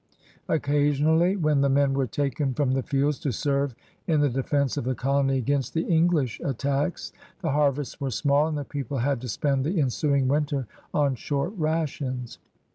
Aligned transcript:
"Occasion 0.49 1.05
ally, 1.05 1.35
when 1.35 1.61
the 1.61 1.69
men 1.69 1.93
were 1.93 2.07
taken 2.07 2.55
from 2.55 2.71
the 2.71 2.81
fields 2.81 3.19
to 3.19 3.31
serve 3.31 3.75
in 4.07 4.19
the 4.21 4.31
defense 4.31 4.75
of 4.75 4.83
the 4.83 4.95
colony 4.95 5.37
against 5.37 5.75
the 5.75 5.83
English 5.85 6.39
attacks, 6.43 7.13
the 7.43 7.51
harvests 7.51 8.01
were 8.01 8.09
small 8.09 8.47
and 8.47 8.57
the 8.57 8.65
people 8.65 8.97
had 8.97 9.21
to 9.21 9.27
spend 9.27 9.63
the 9.63 9.79
ensuing 9.79 10.27
winter 10.27 10.65
on 10.91 11.13
short 11.13 11.53
rations. 11.55 12.39